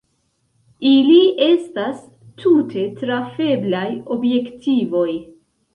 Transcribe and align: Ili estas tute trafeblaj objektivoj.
Ili 0.91 1.19
estas 1.49 2.01
tute 2.41 2.89
trafeblaj 3.03 3.87
objektivoj. 4.19 5.09